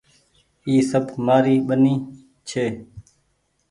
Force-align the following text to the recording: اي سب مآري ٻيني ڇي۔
اي 0.67 0.75
سب 0.89 1.05
مآري 1.25 1.55
ٻيني 1.67 1.93
ڇي۔ 2.47 2.65